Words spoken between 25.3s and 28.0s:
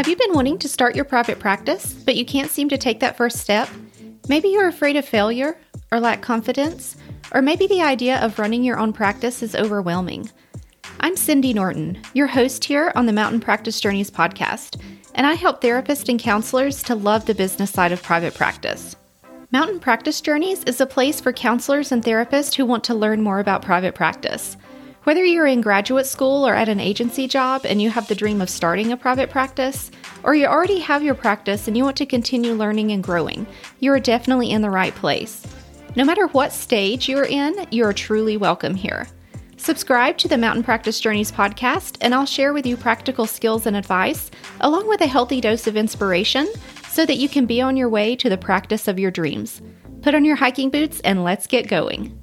in graduate school or at an agency job and you